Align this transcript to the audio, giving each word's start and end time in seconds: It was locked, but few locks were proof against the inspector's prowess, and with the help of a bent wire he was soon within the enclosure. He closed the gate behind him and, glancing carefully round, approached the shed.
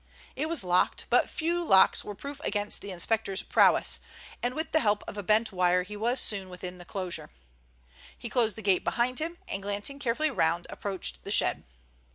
It 0.35 0.49
was 0.49 0.63
locked, 0.63 1.05
but 1.11 1.29
few 1.29 1.63
locks 1.63 2.03
were 2.03 2.15
proof 2.15 2.39
against 2.43 2.81
the 2.81 2.89
inspector's 2.89 3.43
prowess, 3.43 3.99
and 4.41 4.55
with 4.55 4.71
the 4.71 4.79
help 4.79 5.03
of 5.07 5.15
a 5.15 5.21
bent 5.21 5.51
wire 5.51 5.83
he 5.83 5.95
was 5.95 6.19
soon 6.19 6.49
within 6.49 6.79
the 6.79 6.85
enclosure. 6.85 7.29
He 8.17 8.27
closed 8.27 8.55
the 8.55 8.63
gate 8.63 8.83
behind 8.83 9.19
him 9.19 9.37
and, 9.47 9.61
glancing 9.61 9.99
carefully 9.99 10.31
round, 10.31 10.65
approached 10.71 11.23
the 11.23 11.29
shed. 11.29 11.65